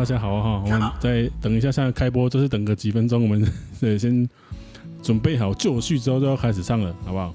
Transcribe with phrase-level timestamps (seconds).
[0.00, 3.46] 大家好哈，我们再等一下，现在开播就是等个几分钟，我们
[3.78, 4.26] 对先
[5.02, 7.34] 准备好就绪之后就要开始唱了，好不好？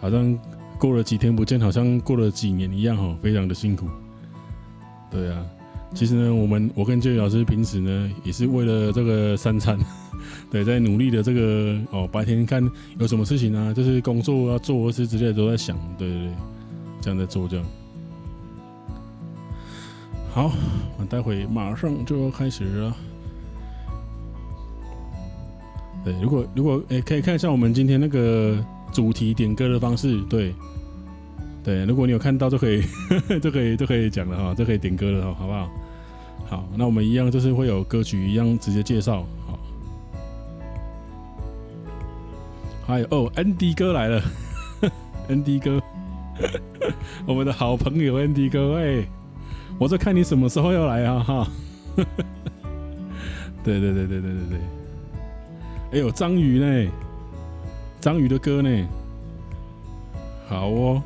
[0.00, 0.38] 好像
[0.78, 3.88] 过了几天不见，好像过了几年一样哈，非常的辛苦。
[5.10, 5.44] 对啊，
[5.92, 9.76] 其实呢，我们我跟 J 老师平时呢也是为了这个三餐，
[10.52, 12.62] 对，在努力的这个哦，白天看
[13.00, 16.32] 有什么事情啊，就是工作要做或是之类的都在想，对对对，
[17.00, 17.66] 这样在做这样。
[20.30, 20.52] 好，
[20.98, 22.96] 我待会马上就要开始了。
[26.04, 30.20] 对，如果如果诶、可以看一下我们今天那个主题点歌的方式。
[30.30, 30.54] 对，
[31.64, 32.82] 对，如果你有看到就可以，
[33.42, 35.70] 就可以就可以讲了哈，就可以点歌了哈，好不好？
[36.48, 39.26] 好，那我们一样就是会有歌曲一样直接介绍。
[39.46, 39.58] 好，
[42.86, 44.22] 还有哦，ND 哥来了，
[45.28, 45.82] ND 哥，
[47.26, 49.04] 我们的好朋友 ND 哥，哎。
[49.76, 51.48] 我在看你什么时候要来啊哈！
[53.64, 54.58] 对对对对对对对，
[55.92, 56.90] 哎呦，张宇呢？
[58.00, 58.88] 张宇的歌呢？
[60.48, 61.02] 好哦，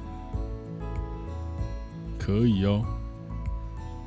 [2.18, 2.84] 可以哦。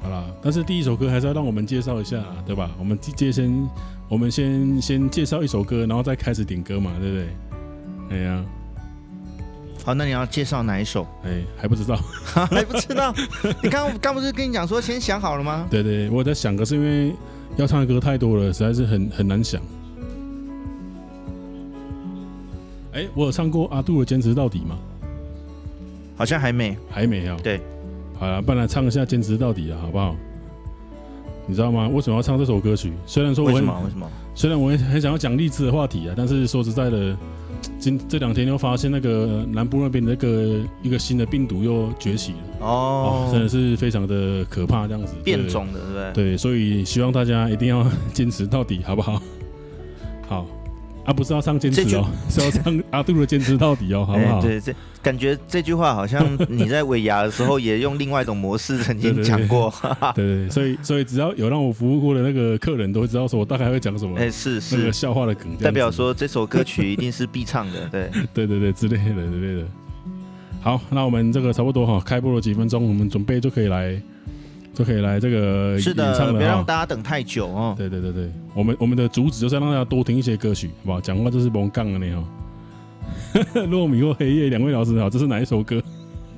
[0.01, 2.71] 好啦，但是第一首歌还是要让我们介绍一下，对吧？
[2.79, 3.67] 我们接先，
[4.07, 7.27] 我们先先介绍一首歌，然后再开始点歌嘛，对不对？
[8.11, 8.45] 哎呀。
[9.85, 11.05] 好，那你要介绍哪一首？
[11.23, 11.95] 哎、欸，还不知道，
[12.49, 13.13] 还不知道。
[13.61, 15.67] 你刚刚不是跟你讲说先想好了吗？
[15.69, 17.13] 对对，我在想，可是因为
[17.55, 19.61] 要唱的歌太多了，实在是很很难想。
[22.93, 24.75] 哎、欸，我有唱过阿杜的《坚持到底》吗？
[26.17, 27.37] 好像还没，还没啊。
[27.43, 27.61] 对，
[28.17, 30.15] 好了，不然来唱一下《坚持到底》啊，好不好？
[31.45, 31.87] 你知道吗？
[31.89, 32.91] 为什么要唱这首歌曲？
[33.05, 33.81] 虽然说我，为什么？
[33.83, 34.09] 为什么？
[34.35, 37.17] 虽然我也很想要讲励志的话题啊，但是说实在的。
[37.79, 46.13] 今这两天又发现那个南部那边那个一个新的病毒又崛起了哦，哦，真的是非常的可怕，这样子变种的，对不对？
[46.13, 49.21] 对，所以希望大家一定要 坚持到底，好不好？
[50.27, 50.45] 好。
[51.05, 54.41] 啊，不是要唱坚持哦， 是要唱阿杜的坚持到底哦，好不好？
[54.41, 54.73] 对，这
[55.03, 59.71] 感觉这句话好像你在尾牙的时候也用另外一种模式曾经讲过。
[60.15, 64.17] 对 对对，所以所以只要有让我服务过的那个客人，都会知道说我大概会讲什么。
[64.17, 67.87] 哎，是是，那个笑话的梗，代表说这首歌曲一定是必唱的。
[67.89, 69.67] 对对对对，之类的之类的。
[70.61, 74.01] 好，那我们这个差不多哈，开播了几分钟，我们准备就可以来。
[74.75, 77.73] 就可以来这个是的，别让大家等太久哦。
[77.77, 81.01] 对对对对，我们我们的主旨就是要让大家多听一些歌曲，好不好？
[81.01, 82.23] 讲话就是甭杠了你哦。
[83.53, 85.81] 糯 米或黑夜，两位老师好，这是哪一首歌？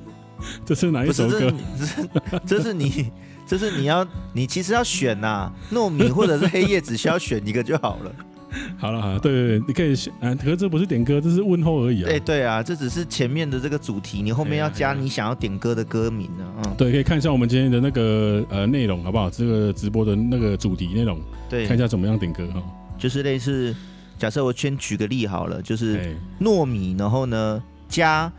[0.64, 1.52] 这是哪一首歌？
[2.46, 3.12] 这是你，
[3.48, 8.12] 这是你要，你其实要选呐、啊，糯米或者是黑夜，只需要选一个就好了。
[8.78, 12.10] 好了，好了，对对对，你可以选，啊，可是这不是点歌，这是问候而已啊。
[12.10, 16.46] 对对啊，这只是前面的这个主题，你后面要加你想要点歌的歌名呢。
[16.64, 19.30] 嗯，对，可以看一下我们今天的那个呃内容，好不好？
[19.30, 21.20] 这个直播的那个主题内容，
[21.50, 22.64] 对，看一下怎么样点歌哈。
[22.98, 23.76] 就是类似，
[24.18, 28.32] 假设我先举个例好了，就是糯米，然后呢加。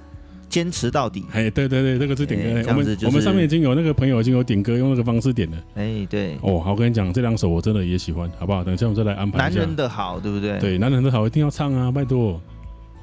[0.48, 1.25] 坚持到底。
[1.32, 2.70] 哎，对对对，这个是点歌。
[2.70, 5.56] 我们我们上面已经有那个朋友已经有点歌，用那个方式点了。
[5.75, 6.36] 哎，对。
[6.42, 8.64] 哦，好，我跟你讲，这两首我真的也喜欢，好不好？
[8.64, 9.38] 等一下我们再来安排。
[9.38, 10.59] 男人的好，对不对？
[10.59, 12.41] 对，男人的好一定要唱啊，拜托。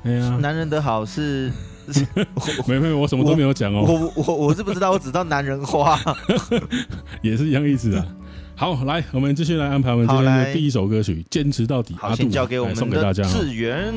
[0.03, 1.51] 哎呀，男人的好是，
[2.67, 3.83] 没没，我什么都没有讲哦。
[4.15, 5.99] 我我我是不知道，我只知道男人花，
[7.23, 8.05] 也是一样意思啊。
[8.57, 11.93] 好，来，我们继续来安排我们今天的第一首歌曲《坚持到底》。
[11.97, 13.23] 好，先交给我们送给大家。
[13.23, 13.93] 志源。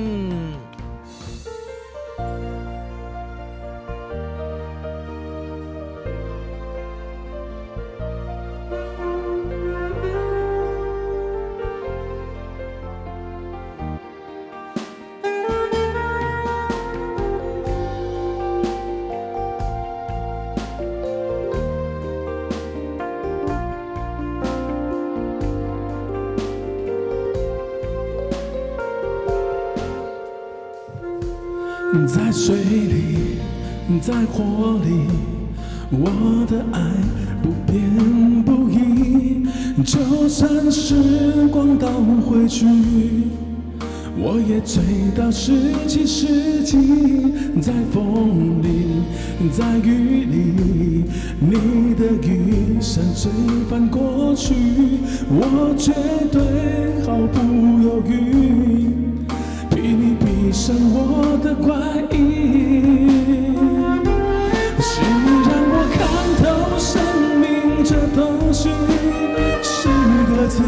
[32.06, 33.38] 在水里，
[34.00, 35.08] 在火里，
[35.90, 36.80] 我的爱
[37.42, 39.46] 不变不移。
[39.84, 41.88] 就算时光倒
[42.26, 42.66] 回去，
[44.18, 44.82] 我也醉
[45.16, 45.52] 到十
[45.86, 46.76] 七世纪。
[47.62, 49.02] 在风里，
[49.50, 51.04] 在雨里，
[51.40, 53.30] 你的雨伞吹
[53.70, 54.52] 翻过去，
[55.30, 55.92] 我绝
[56.30, 58.97] 对毫不犹豫。
[60.68, 61.72] 闭上我的怪
[62.12, 63.56] 异，
[64.78, 65.98] 是你让我看
[66.44, 66.44] 透
[66.76, 67.00] 生
[67.40, 68.68] 命这东西，
[69.62, 69.88] 四
[70.28, 70.60] 个字，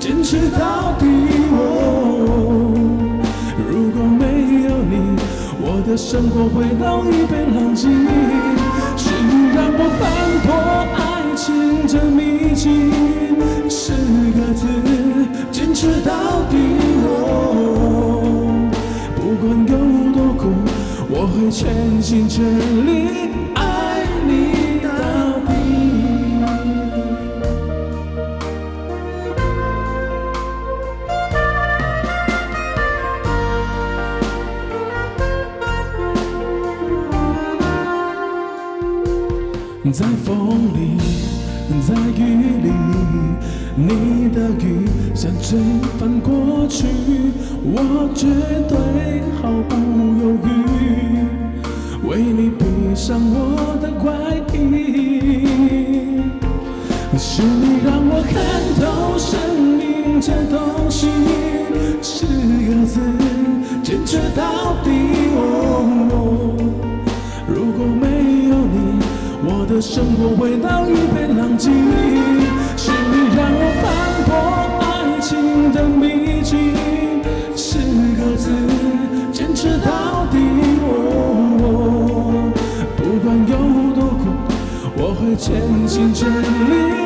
[0.00, 1.06] 坚持到底。
[1.52, 2.74] 哦，
[3.70, 5.14] 如果没有你，
[5.60, 7.86] 我的生活会容易变狼藉。
[8.96, 10.02] 是你让我翻
[10.42, 10.50] 破
[10.96, 11.00] 爱。
[11.34, 12.90] 情这秘境，
[13.70, 13.92] 四
[14.34, 14.66] 个字，
[15.50, 16.56] 坚持到底。
[17.06, 17.51] 哦，
[21.50, 22.44] 全心全
[22.86, 23.31] 力
[70.24, 71.68] 我回到一片狼藉，
[72.76, 73.84] 是你让我翻
[74.24, 74.30] 破
[74.78, 76.54] 爱情的秘境，
[77.56, 77.80] 四
[78.14, 78.52] 个字，
[79.32, 80.38] 坚持到底。
[80.86, 82.52] 哦，
[82.96, 83.52] 不管有
[83.96, 84.22] 多苦，
[84.96, 87.01] 我会全心全力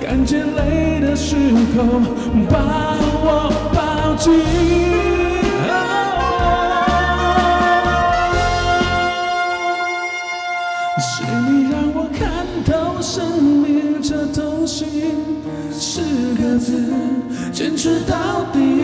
[0.00, 1.36] 感觉累的时
[1.76, 2.00] 候
[2.48, 4.32] 把我抱紧。
[11.00, 14.84] 是你让我看透生命这东西，
[15.70, 16.00] 四
[16.34, 16.92] 个字，
[17.52, 18.77] 坚持到底。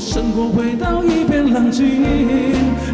[0.00, 1.84] 生活回到一片狼藉。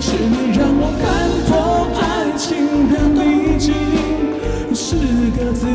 [0.00, 1.06] 是你让我看
[1.46, 2.16] 破爱。
[2.36, 3.72] 情的秘境，
[4.74, 4.94] 四
[5.38, 5.66] 个字，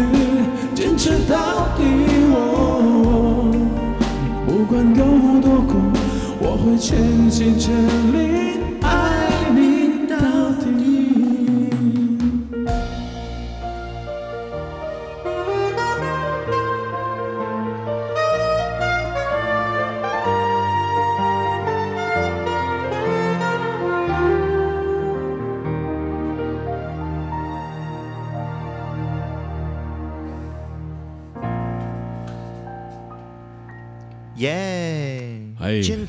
[0.75, 1.81] 坚持到底。
[2.29, 3.51] 我
[4.45, 5.79] 不管有多苦，
[6.39, 7.73] 我会全心全
[8.13, 8.50] 力。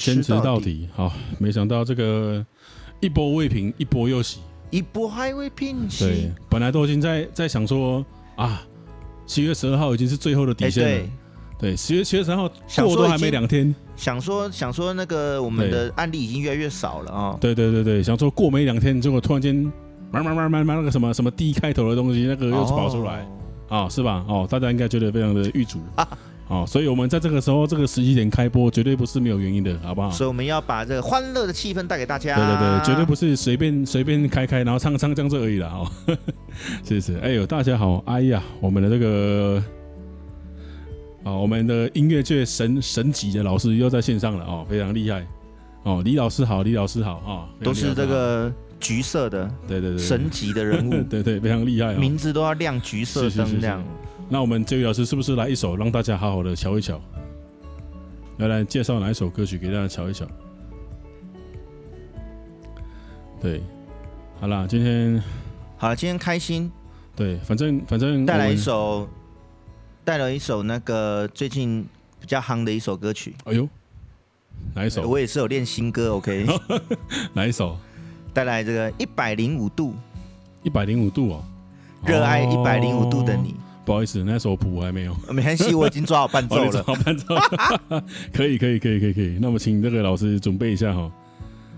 [0.05, 2.45] 坚持到底，好，没想到这个
[3.01, 4.41] 一波未平，一波又起，
[4.71, 6.05] 一波还未平息。
[6.05, 8.05] 对，本来都已经在在想说
[8.37, 8.63] 啊，
[9.27, 10.91] 七月十二号已经是最后的底线了。
[10.91, 11.11] 欸、
[11.59, 12.49] 对，十月七月十二号
[12.85, 17.39] 过都还没两天，想说想说那个我们的案例已经越来越少了啊。
[17.41, 19.55] 对对对对，想说过没两天，结果突然间
[20.11, 23.21] 慢慢慢慢慢那个什么什么 D 开头的东西，那个又跑出来
[23.69, 24.25] 啊、哦，是吧？
[24.29, 25.79] 哦，大家应该觉得非常的郁卒。
[26.53, 30.11] 哦，所以我们在这个时候这个时机点开播，绝对不是没有原因的，好不好？
[30.11, 32.37] 所以我们要把这个欢乐的气氛带给大家。
[32.37, 35.91] 对对对，绝对不是随便随便开开，然后唱唱这样子而已了哦。
[36.85, 39.65] 谢谢，哎呦，大家好，哎呀，我们的这个
[41.25, 45.27] 啊，我们的音乐界神神级的老师又在线上了哦，非常厉害
[45.85, 46.03] 哦。
[46.05, 53.83] 李老师好，李老师好啊，哦、都是这个橘色的，对对对，神级的人物， 对，对对，非常厉害、哦，名字都要亮橘色灯亮。
[54.33, 56.99] 那我们这位老师是不是来一首让大家好好的瞧一瞧？
[58.39, 60.27] 来来介绍哪一首歌曲给大家瞧一瞧？
[63.43, 63.61] 对，
[64.41, 65.23] 好啦，今天
[65.77, 66.73] 好了，今天开心。
[67.15, 69.07] 对，反正反正带来一首，
[70.03, 71.87] 带来一首那个最近
[72.19, 73.37] 比较夯的一首歌曲。
[73.45, 73.69] 哎呦，
[74.75, 75.07] 哪一首？
[75.07, 76.47] 我也是有练新歌，OK？
[77.37, 77.77] 哪一首？
[78.33, 79.95] 带来这个一百零五度，
[80.63, 81.45] 一百零五度哦，
[82.07, 83.57] 热爱一百零五度的你。
[83.85, 85.15] 不好意思，那首谱还没有。
[85.33, 86.83] 没关系，我已经抓好伴奏了。
[86.85, 87.35] 好伴奏，
[88.33, 89.39] 可以，可以，可以，可以，可以。
[89.41, 91.11] 那么，请这个老师准备一下哈。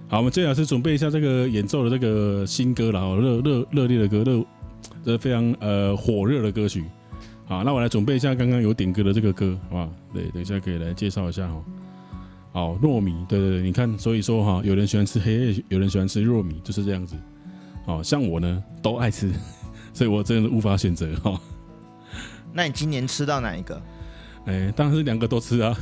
[0.06, 4.44] 好，我们这老师准备一下这个演奏的这个新歌，然后热热热烈的歌，热
[5.04, 6.84] 这非常呃火热的歌曲。
[7.46, 9.90] 好，那我来准备一下刚刚有点歌的这个歌，好不好？
[10.12, 11.64] 对，等一下可以来介绍一下哈。
[12.52, 17.16] 好，糯米，对对对，你看，所以说哈，有人喜欢吃黑夜，有人喜欢吃糯米，就是这样子。
[17.84, 19.32] 好，像我呢，都爱吃，
[19.92, 21.40] 所以我真的无法选择哈。
[22.56, 23.82] 那你今年吃到哪一个？
[24.46, 25.76] 哎、欸，当然是两个都吃啊。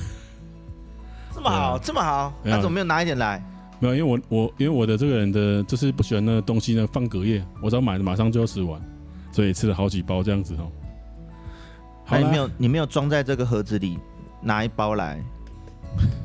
[1.34, 3.44] 这么好，啊、这么好，那怎么没有拿一点来？
[3.78, 8.80] 没有，因为我我因为我的这个人的就是不喜欢那个东西呢，放隔夜，我只要买的马上就要吃完，
[9.32, 10.70] 所以吃了好几包这样子哦。
[12.06, 13.98] 好，你没有你没有装在这个盒子里，
[14.40, 15.22] 拿一包来。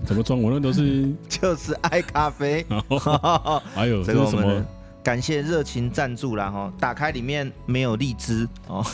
[0.06, 0.42] 怎么装？
[0.42, 2.66] 我那都是 就是爱咖啡。
[3.76, 4.66] 还有这个什么？
[5.04, 8.86] 感谢热情赞助啦哈，打开里面没有荔枝哦，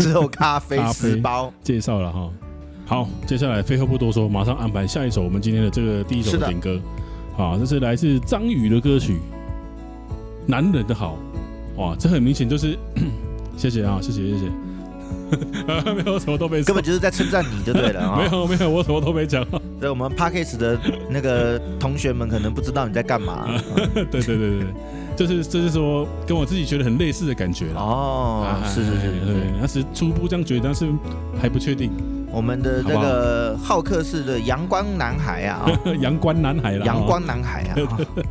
[0.00, 1.52] 只有咖啡十包。
[1.62, 2.30] 介绍了哈，
[2.86, 6.80] 好，接下来废话不多说，马上安排下一首我们今天的这个第一首点歌，
[7.36, 9.14] 好，这是来自张宇的歌曲
[10.46, 11.18] 《男人的好》，
[11.80, 12.78] 哇，这很明显就是，
[13.56, 14.50] 谢谢啊，谢谢谢谢。
[15.94, 18.18] 没有，什么都没，根本就是在称赞你就对了啊！
[18.22, 19.46] 没有没有，我什么都没讲。
[19.80, 20.78] 对，我们 Podcast 的
[21.08, 23.46] 那个同学们可能不知道你在干嘛。
[23.94, 24.66] 对对对对，
[25.20, 30.90] 就是就是说，跟我自己觉得很类似的感觉了哦，是是是，对，那是初步这样觉得，但是
[31.38, 31.90] 还不确定。
[32.32, 35.68] 我们的这个好客式的阳光男孩啊，
[36.00, 37.76] 阳光男孩了，阳光男孩啊。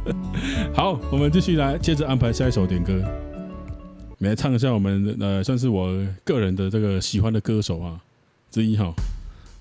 [0.73, 2.99] 好，我们继续来接着安排下一首点歌。
[4.19, 7.99] 来唱一下我们呃，算是我个人的这个喜欢的歌手啊
[8.49, 8.91] 之一哈。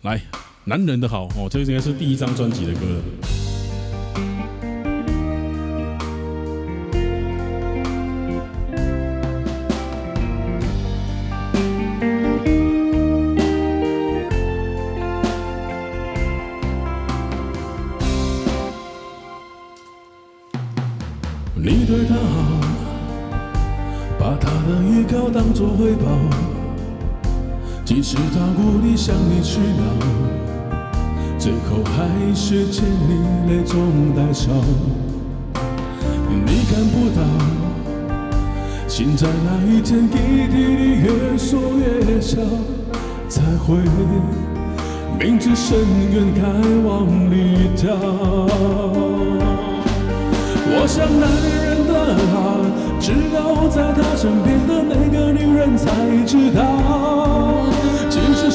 [0.01, 0.19] 来，
[0.65, 3.38] 男人的好哦，这个应该是第一张专辑的歌了。
[28.11, 29.87] 直到无力向你取暖，
[31.39, 34.51] 最后还是见你泪中带笑。
[36.47, 37.21] 你看不到，
[38.89, 40.57] 心在那一天滴滴地
[41.03, 42.41] 越缩越小，
[43.29, 43.77] 才会
[45.21, 45.79] 明知深
[46.11, 46.41] 渊该
[46.89, 47.95] 往里跳。
[50.71, 51.93] 我想男人的
[52.33, 52.57] 好，
[52.99, 55.85] 只有在他身边的那个女人才
[56.25, 56.65] 知道。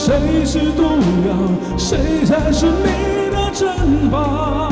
[0.05, 0.83] 谁是毒
[1.25, 1.33] 药，
[1.77, 4.69] 谁才是你的珍宝。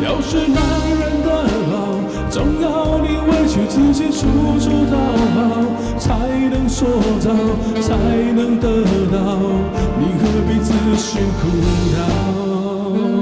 [0.00, 0.62] 要是男
[1.00, 1.28] 人的
[1.72, 1.98] 好，
[2.30, 4.20] 总要你委屈自己，处
[4.60, 4.94] 处讨
[5.34, 5.40] 好，
[5.98, 6.14] 才
[6.50, 6.86] 能塑
[7.18, 7.34] 造，
[7.80, 7.96] 才
[8.32, 8.68] 能得
[9.10, 9.18] 到。
[9.98, 11.48] 你何必自寻苦
[11.96, 13.19] 恼？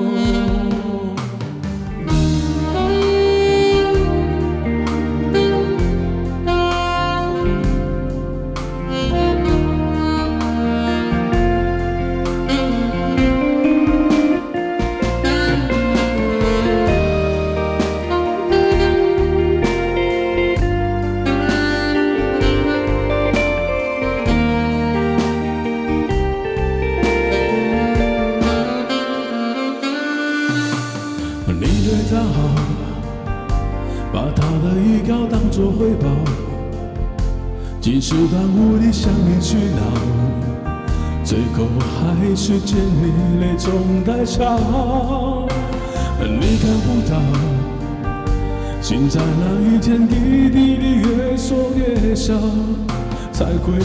[53.69, 53.79] 才会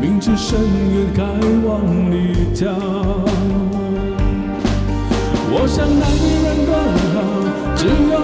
[0.00, 1.22] 明知深渊该
[1.66, 1.70] 往
[2.10, 2.14] 里
[2.54, 2.68] 跳。
[5.54, 6.04] 我想男
[6.44, 6.70] 人的
[7.12, 7.16] 好，
[7.76, 7.80] 只
[8.10, 8.14] 有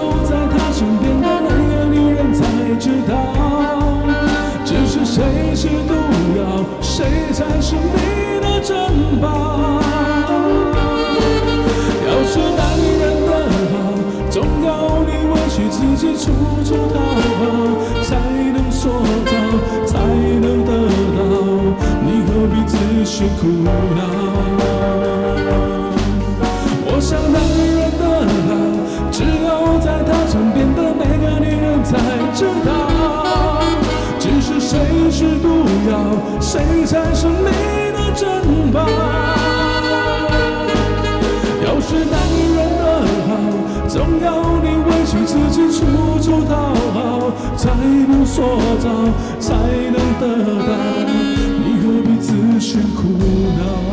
[48.29, 48.45] 所
[48.79, 48.87] 找，
[49.39, 50.23] 才能得
[50.67, 50.71] 到。
[51.65, 53.01] 你何必自寻苦
[53.57, 53.88] 恼？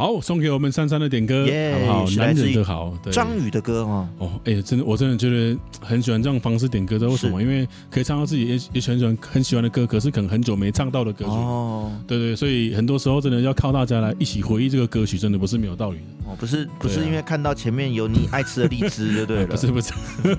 [0.00, 2.10] 好，送给我们珊珊的点歌，yeah, 好不好？
[2.16, 4.08] 男人的好，张宇的歌哦。
[4.16, 7.42] 哦，哎、欸，真的，我真的觉得很喜欢这种方式点歌，知道为什么？
[7.42, 11.30] 因为可以唱到自己也也很喜欢很喜欢的歌，可是可能很久没唱到的歌曲。
[11.32, 16.30] 哦，对，对对，所以很多时候真的要靠大家来一起回忆这个歌曲，真的不是没有道理的。
[16.30, 19.92] 哦，不是不是因为看到前面有你爱吃的荔枝 就对了，不是不是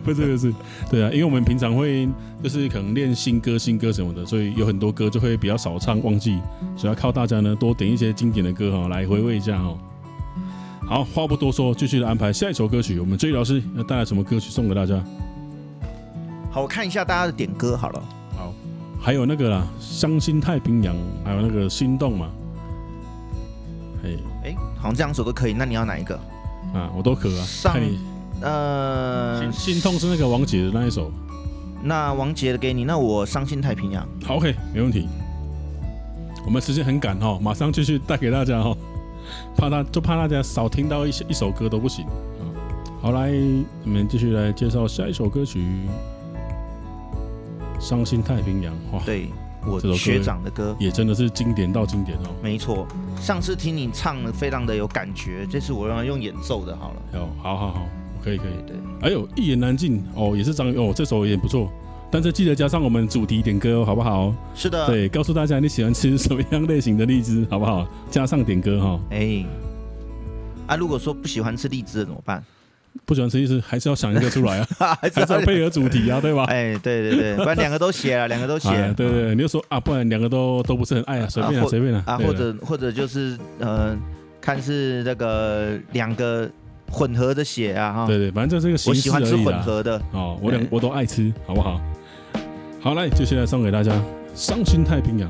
[0.04, 0.54] 不是不是，
[0.90, 2.10] 对啊，因为我们平常会
[2.42, 6.40] 就是可能练新歌新歌什么的，所以有很多歌就会比较少唱忘记，
[6.76, 9.78] 所以要靠大家呢多点一些经典的歌哈来回味一下哈。
[10.88, 13.00] 好，话不多说，继续来安排下一首歌曲。
[13.00, 15.02] 我们 J 老师要带来什么歌曲送给大家？
[16.52, 18.04] 好，我看一下大家的点歌好了。
[18.36, 18.54] 好，
[19.00, 20.94] 还有那个啦，《伤心太平洋》，
[21.24, 22.30] 还有那个《心动》嘛。
[24.04, 24.10] 哎
[24.44, 25.54] 哎，好像这两首都可以。
[25.54, 26.16] 那你要哪一个？
[26.74, 27.46] 啊，我都可啊。
[27.46, 27.98] 上看你
[28.42, 31.10] 呃心，心痛是那个王杰的那一首。
[31.84, 34.06] 那王杰的给你，那我《伤心太平洋》。
[34.26, 35.08] 好，OK，没问题。
[36.46, 38.76] 我们时间很赶哈，马上继续带给大家哈。
[39.56, 42.44] 怕他，就怕大家少听到一一首歌都不行啊！
[43.02, 43.32] 好，来，
[43.84, 45.60] 我们继续来介绍下一首歌曲，
[47.80, 49.28] 《伤心太平洋》哇，对，
[49.66, 52.30] 我学长的歌也真的是经典到经典哦。
[52.44, 52.88] 没错，
[53.20, 57.02] 上次听你唱的非常的有感觉，这次我让他用演奏的，好了。
[57.20, 57.88] 哦，好好好，
[58.24, 58.54] 可以可以。
[58.68, 61.72] 对，还有一言难尽哦，也是张哦，这首也不错。
[62.12, 64.36] 但是记得加上我们主题点歌哦，好不好？
[64.54, 67.88] 是的，对，告诉大家你喜欢吃什么样类型的荔枝，好不好？
[68.10, 69.00] 加上点歌哈。
[69.12, 69.46] 哎、欸，
[70.68, 72.44] 啊，如果说不喜欢吃荔枝的怎么办？
[73.06, 74.68] 不喜欢吃荔枝，还是要想一个出来啊，
[75.02, 76.44] 还是要配合主题啊，对吧？
[76.50, 78.94] 哎、欸，对对对，不然两个都写了，两个都写、啊。
[78.96, 82.04] 对对，你就说啊，不然两个都都不是很爱啊，随便啊，随便啊。
[82.06, 83.98] 啊，或者或者就是呃，
[84.42, 86.50] 看是那个两个
[86.90, 88.06] 混合的写啊，哈。
[88.06, 88.90] 对对，反正这是个。
[88.90, 91.80] 我喜欢吃混合的哦，我两我都爱吃，好不好？
[92.84, 93.92] 好，来，接下来送给大家
[94.34, 95.30] 《伤心太平洋》。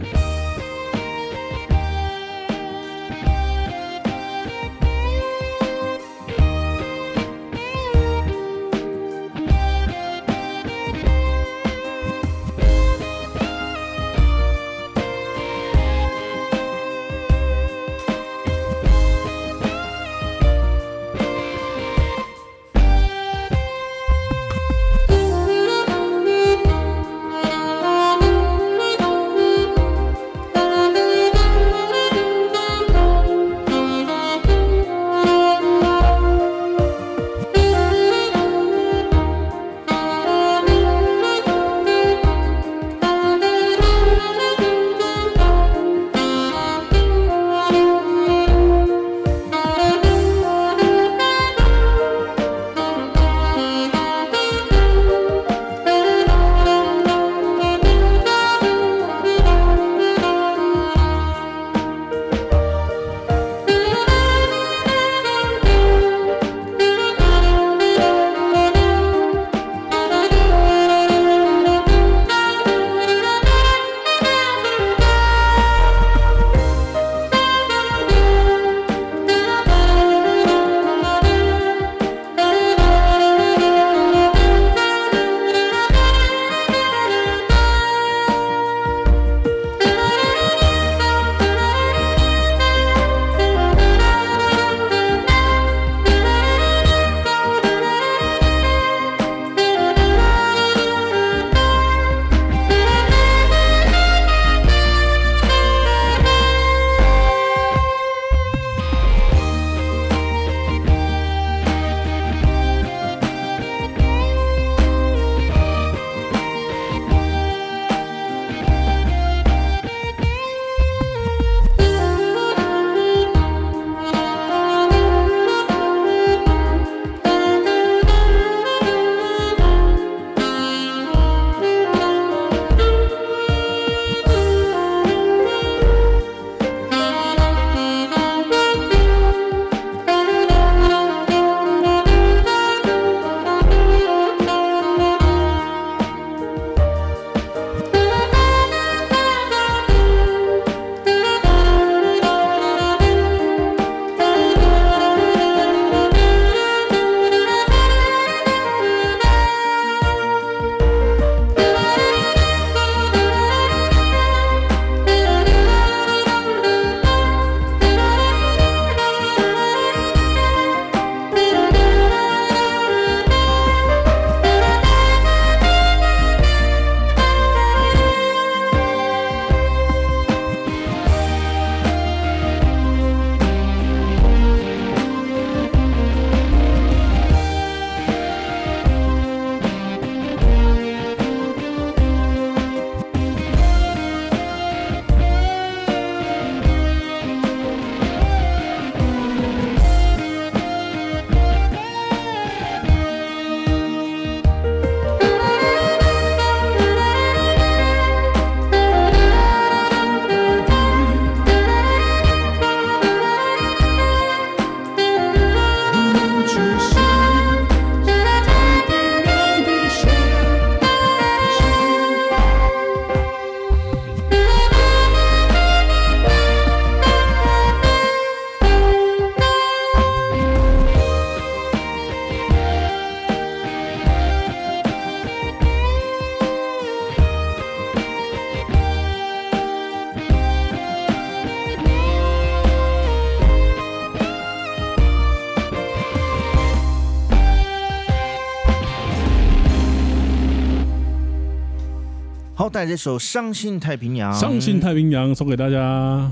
[252.81, 256.31] 带这首《伤心太平洋》，伤心太平洋送给大家。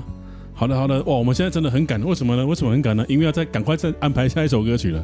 [0.52, 2.44] 好的，好的，哇，我们现在真的很赶，为什么呢？
[2.44, 3.04] 为什么很赶呢？
[3.08, 5.00] 因为要再赶快再安排下一首歌曲了。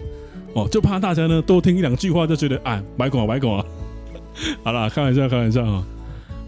[0.55, 3.65] 哦，就怕大家呢多听一两句话就觉得啊，白讲啊，白讲啊。
[4.65, 5.87] 好了，开玩笑，开玩笑啊。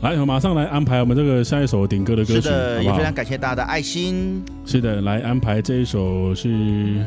[0.00, 2.40] 来，我马上来安排我们这个下一首点歌的歌曲。
[2.40, 4.42] 是的，好好也非常感谢大家的爱心。
[4.66, 7.06] 是的，来安排这一首是。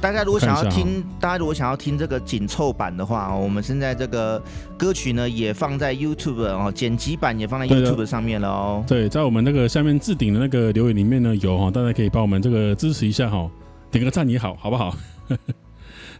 [0.00, 4.40] 大家如果想要听，大家如果想要听这个紧凑版的话，我们现在这个
[4.78, 8.84] 歌曲呢也放在 YouTube 哦，剪辑版也放在 YouTube 上面了哦。
[8.86, 13.50] 对，在我们那个下面置顶的那个留言里面呢有哈，大家可以帮我们这个支持一下哈，
[13.90, 14.94] 点个赞也好，好不好？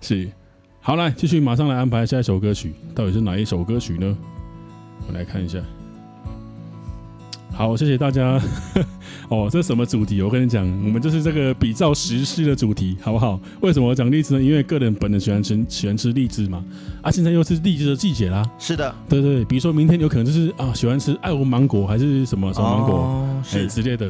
[0.00, 0.28] 是，
[0.80, 4.18] 好，来继续，马上来安排下一首歌曲，到底是哪一首歌曲呢？
[5.06, 5.60] 我们来看一下。
[7.58, 8.40] 好，谢谢大家。
[9.28, 10.22] 哦，这是什么主题？
[10.22, 13.40] 我跟你讲，我们就是这个比照时事的主题，好不好？
[13.60, 14.40] 为什么我讲荔枝呢？
[14.40, 16.64] 因为个人本人喜欢吃喜欢吃荔枝嘛。
[17.02, 18.48] 啊，现在又是荔枝的季节啦。
[18.60, 24.08] 是的，对对，比如说明天有可能就是啊，喜欢吃爱文芒果还是什么什么芒果，哦、是、欸、之类的。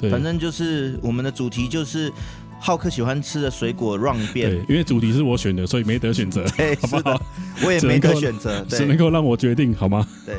[0.00, 2.12] 对，反正就是我们的主题就是
[2.58, 4.50] 浩克喜欢吃的水果 run 一遍。
[4.50, 7.22] 对，因为主题是我选的，所以没得选择，对 好不好？
[7.64, 10.04] 我也没得选择，只能够让我决定，好吗？
[10.26, 10.34] 对。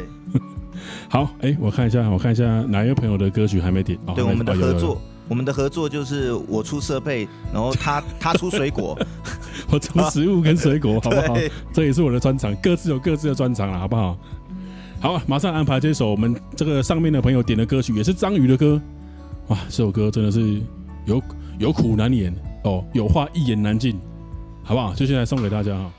[1.12, 4.00] 好，哎、欸，我看一下，我看一下哪一个朋友的歌曲还没点？
[4.15, 8.97] 对，我们的合作，我们的合作就是我出设备，然后他他出水果，
[9.69, 11.36] 我出食物跟水果， 好不好？
[11.74, 14.17] 这也是我的专长，各自有各自的专长了，好不好？
[15.02, 18.82] 好，马上安排这首我们这个上面的朋友点的歌曲，也是章鱼的歌。
[19.47, 20.62] 哇，这首歌真的是
[21.06, 21.21] 有
[21.60, 24.00] 有苦难言哦，有话一言难尽，
[24.63, 24.93] 好不好？
[24.93, 25.91] 就现在送给大家哈。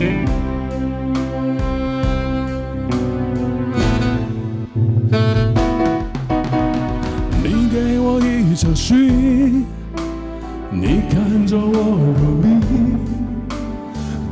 [0.00, 0.04] 你
[7.68, 8.94] 给我一场虚，
[10.70, 11.72] 你看着我
[12.14, 12.60] 入迷，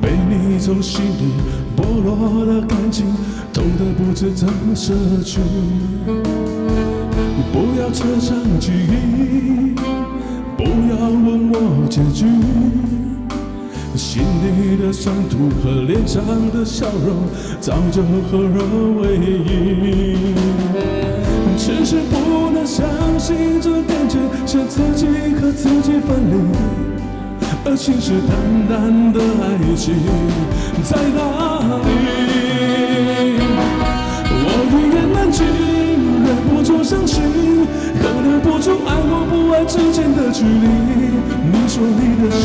[0.00, 1.32] 被你从心底
[1.76, 3.04] 剥落的感情，
[3.52, 5.40] 痛得不知怎么舍去。
[7.52, 9.74] 不要扯上记忆，
[10.56, 12.26] 不要问我结局。
[13.96, 17.16] 心里的酸楚和脸上的笑容
[17.58, 18.58] 早就合二
[19.00, 20.36] 为一，
[21.56, 22.86] 只是不能相
[23.18, 25.06] 信这感觉像自己
[25.40, 26.34] 和自己分离，
[27.64, 28.30] 而信誓旦
[28.68, 29.94] 旦的爱情
[30.84, 31.18] 在哪
[31.86, 31.88] 里？
[34.44, 35.40] 我一言难尽，
[36.22, 37.22] 忍不住伤心，
[38.02, 40.66] 衡量不出爱或不爱之间的距离。
[41.50, 42.44] 你说你的心。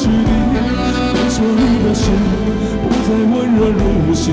[0.00, 0.30] 距离。
[1.12, 2.10] 你说你的心
[2.82, 4.32] 不再温热如昔，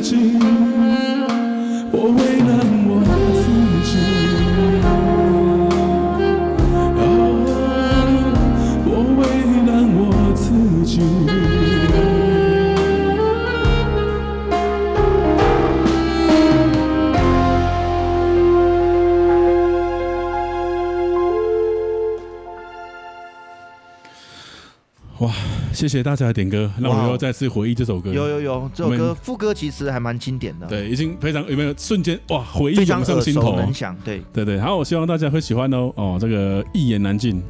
[0.00, 0.85] 自己。
[25.88, 28.12] 谢谢大家的点歌，那我们又再次回忆这首歌。
[28.12, 30.66] 有有有，这首歌副歌其实还蛮经典的。
[30.66, 33.96] 对，已经非常有没有瞬间哇，回忆涌上心头，非常耳熟能详。
[34.04, 35.92] 对对对，好，我希望大家会喜欢哦。
[35.94, 37.42] 哦，这个一言难尽，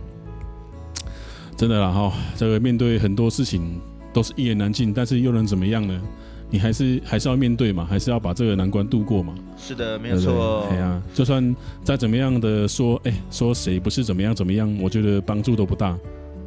[1.56, 3.80] 真的啦哈，这个面对很多事情
[4.12, 6.00] 都是一言难尽，但是又能怎么样呢？
[6.48, 9.34] 你还是还是要面对嘛，还是要把这个难关度过嘛。
[9.56, 10.66] 是的，没有错。
[10.68, 15.98] 对啊，就算再怎么样的说，哎，说谁不是怎么样怎么样，我觉得帮助都不大。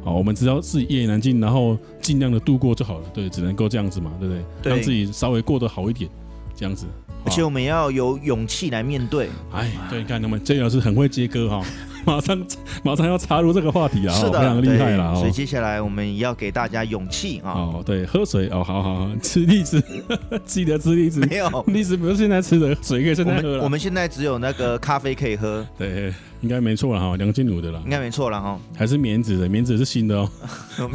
[0.02, 3.04] 好，我们只要自己一言难尽，然后尽量的度过就好了。
[3.12, 4.42] 对，只能够这样子嘛，对不对？
[4.62, 6.10] 对，让自己稍微过得好一点，
[6.56, 6.86] 这样子。
[7.24, 9.28] 而且我们要有勇气来面对。
[9.52, 11.62] 哎，对，你看他们这老师很会接歌哈。
[12.06, 12.46] 马上
[12.82, 15.14] 马上要插入这个话题啊，是的，非常厉害了。
[15.16, 17.52] 所以接下来我们要给大家勇气啊。
[17.52, 19.82] 哦，对，喝水哦，好好好， 吃荔枝，
[20.44, 21.20] 记得吃荔枝。
[21.20, 23.64] 没有，荔枝不是现在吃的，水可以现在喝了。
[23.64, 25.66] 我们现在只有那个咖啡可以喝。
[25.78, 27.80] 对，应该没错了哈，梁静茹的了。
[27.84, 28.58] 应该没错了哈。
[28.76, 30.30] 还是棉子的，棉子是新的哦。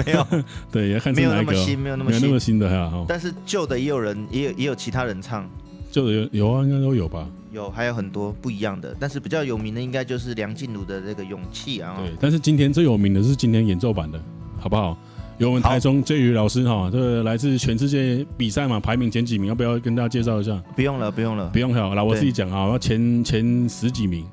[0.06, 0.28] 没有，
[0.72, 1.52] 对，要看是哪一个。
[1.52, 3.06] 没有那么新，没有那么没有那么新的哈。
[3.08, 5.48] 但是旧的也有人，也有也有其他人唱。
[5.92, 7.28] 旧的有有啊，应该都有吧。
[7.56, 11.96] 有，还有很多不一样的，但是比较有名的应该就是梁静茹的这个勇气啊。
[11.98, 14.22] 对，但是今天最有名的是今天演奏版的，
[14.60, 14.96] 好不好？
[15.38, 20.56] 有我们台中介宇老师哈，这个来自全世界比赛嘛，排名前几名，要不要跟大家介绍一下？
[20.76, 24.26] 不用了，不用了，不用了，来我自己讲啊，要前前十几名。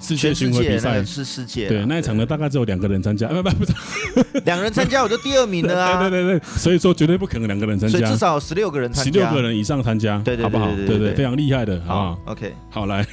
[0.00, 1.04] 世界巡回比赛。
[1.04, 6.00] 是世界，对那一场呢，大概只有两个人参加，不不不， 两人参加我就第二名了啊！
[6.10, 10.74] 对对对，所以说绝对不可能两个人参加，所以至少十六个人参加，十六个人以上参加，对对对，好不好？
[10.74, 10.98] 对。
[10.98, 13.06] 对，非常厉害的，好不好？OK，好来，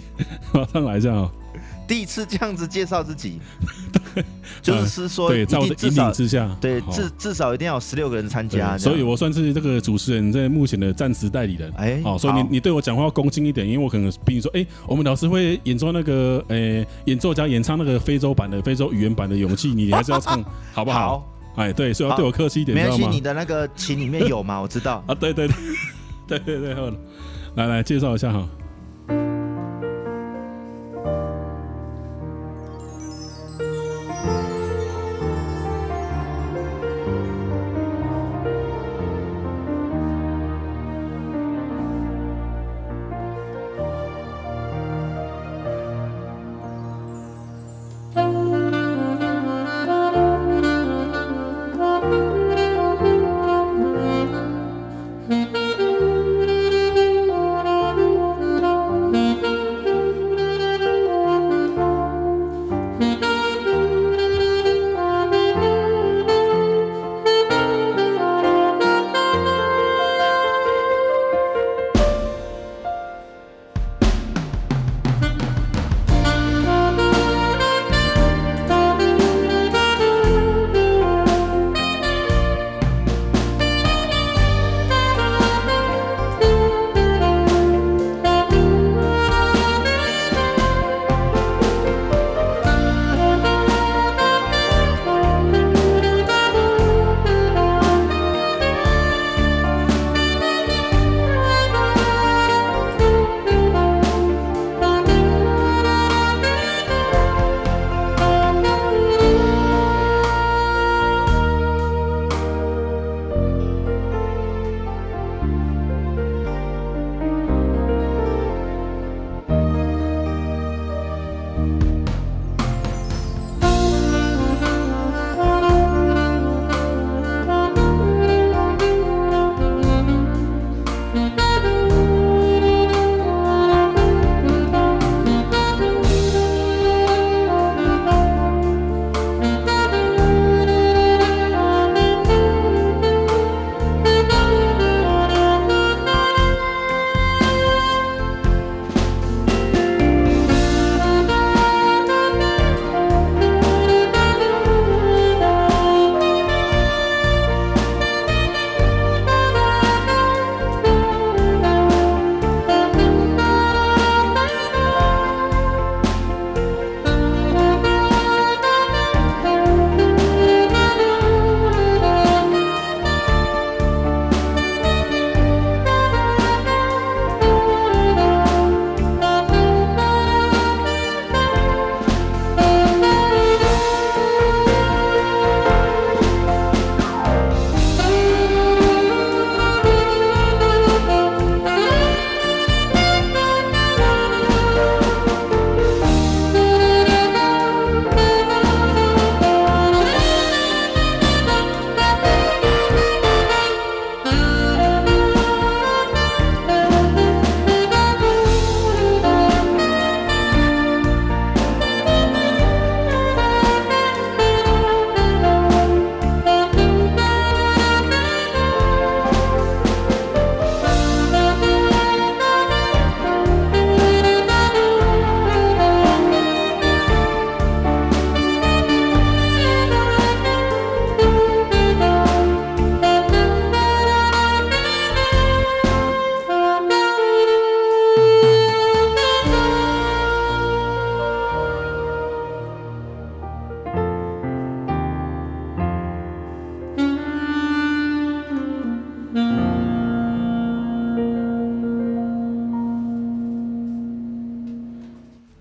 [0.52, 1.30] 马上来一下啊！
[1.86, 3.40] 第一次这样子介绍自己，
[4.62, 11.72] 就是是说，对，在我的引领之下，对，至至少一定要有十六个人参加，所以我算是这个主持人在目前的暂时代理人。
[11.76, 21.24] 哎，好，所以你你对我讲话要恭敬一点，因为我可能比你说，哎，我们老师会演奏那个，哎，演奏家演唱那个非洲版的非洲语言版的勇气，你还是要唱， 好不好？
[21.56, 24.60] 哎，对，所以要对我客气一点，没关系，你的那个琴里面有吗？
[24.60, 26.88] 我知道 啊，对对对，对对对，好，
[27.56, 28.48] 来来介绍一下哈。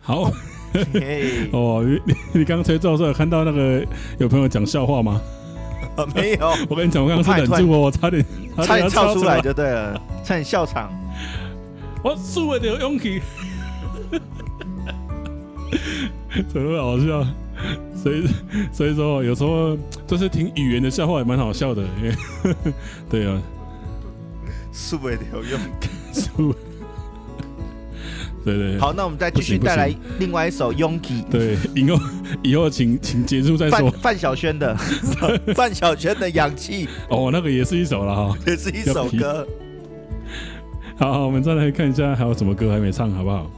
[1.51, 3.85] 哦，你你刚吹奏的时候有看到那个
[4.19, 5.19] 有朋友讲笑话吗？
[6.15, 6.53] 没有。
[6.69, 8.23] 我跟你讲，我刚刚是忍住我，我差点
[8.57, 10.91] 差点笑出来就对了，差点笑场。
[12.03, 13.19] 我输了点勇气，
[16.47, 17.25] 怎么会好笑？
[17.95, 18.27] 所以
[18.71, 22.13] 所以说，有时候就是听语言的笑话也蛮好笑的，因为
[23.09, 23.41] 对啊，
[24.71, 25.41] 输了点勇
[26.13, 26.53] 输。
[28.47, 31.23] 对对，对，好，那我们再继续带来另外一首《Yuki》。
[31.29, 31.99] 对，以后
[32.41, 33.91] 以后请请结束再说。
[33.91, 34.75] 范晓萱的，
[35.53, 36.85] 范晓萱的《氧气》。
[37.09, 39.45] 哦，那个也是一首了哈，也是一首歌。
[40.97, 43.51] 好，好，我们再来看一下还有什么歌还没唱，好不好？